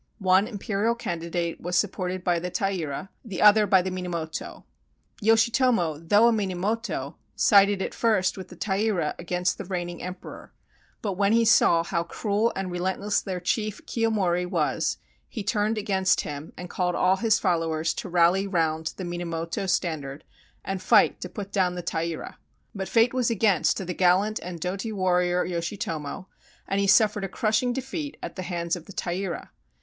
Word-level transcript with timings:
One 0.17 0.47
imperial 0.47 0.95
candidate 0.95 1.61
was 1.61 1.75
supported 1.77 2.23
by 2.23 2.39
the 2.39 2.49
Taira, 2.49 3.11
the 3.23 3.39
other 3.39 3.67
by 3.67 3.83
the 3.83 3.91
Minamoto. 3.91 4.63
Yoshitomo, 5.21 6.09
though 6.09 6.27
a 6.27 6.31
Minamoto, 6.31 7.17
sided 7.35 7.83
at 7.83 7.93
first 7.93 8.35
with 8.35 8.47
the 8.47 8.55
Taira 8.55 9.13
against 9.19 9.59
the 9.59 9.65
reigning 9.65 10.01
emperor; 10.01 10.51
but 11.03 11.11
when 11.19 11.33
he 11.33 11.45
saw 11.45 11.83
how 11.83 12.01
cruel 12.01 12.51
and 12.55 12.71
relentless 12.71 13.21
their 13.21 13.39
chief, 13.39 13.85
Kiyomori, 13.85 14.43
was, 14.43 14.97
he 15.29 15.43
turned 15.43 15.77
against 15.77 16.21
him 16.21 16.51
and 16.57 16.67
called 16.67 16.95
all 16.95 17.17
his 17.17 17.37
followers 17.37 17.93
to 17.93 18.09
rally 18.09 18.47
round 18.47 18.95
the 18.97 19.05
Mina 19.05 19.27
moto 19.27 19.67
standard 19.67 20.23
and 20.65 20.81
fight 20.81 21.21
to 21.21 21.29
put 21.29 21.51
down 21.51 21.75
the 21.75 21.83
Taira. 21.83 22.39
But 22.73 22.89
fate 22.89 23.13
was 23.13 23.29
against 23.29 23.77
the 23.77 23.93
gallant 23.93 24.39
and 24.41 24.59
doughty 24.59 24.91
warrior 24.91 25.45
Yoshitomo, 25.45 26.25
and 26.67 26.79
he 26.81 26.87
suffered 26.87 27.23
a 27.23 27.29
crushing 27.29 27.71
defeat 27.71 28.17
at 28.23 28.35
the 28.35 28.41
hands 28.41 28.75
of 28.75 28.87
the 28.87 28.93
Taira. 28.93 29.51